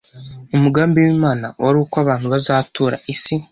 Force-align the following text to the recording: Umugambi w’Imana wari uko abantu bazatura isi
Umugambi 0.55 0.97
w’Imana 1.05 1.47
wari 1.63 1.77
uko 1.83 1.95
abantu 2.03 2.25
bazatura 2.33 2.95
isi 3.13 3.35